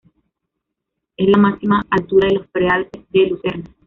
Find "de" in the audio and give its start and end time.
2.27-2.39, 3.11-3.27